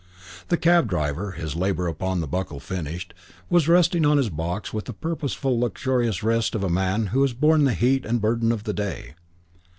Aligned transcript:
The 0.47 0.57
cab 0.57 0.87
driver, 0.87 1.33
his 1.33 1.55
labour 1.55 1.85
upon 1.85 2.21
the 2.21 2.27
buckle 2.27 2.59
finished, 2.59 3.13
was 3.51 3.67
resting 3.67 4.03
on 4.03 4.17
his 4.17 4.31
box 4.31 4.73
with 4.73 4.85
the 4.85 4.93
purposeful 4.93 5.51
and 5.51 5.61
luxurious 5.61 6.23
rest 6.23 6.55
of 6.55 6.63
a 6.63 6.71
man 6.71 7.05
who 7.13 7.21
has 7.21 7.33
borne 7.33 7.65
the 7.65 7.75
heat 7.75 8.03
and 8.03 8.19
burden 8.19 8.51
of 8.51 8.63
the 8.63 8.73
day. 8.73 9.13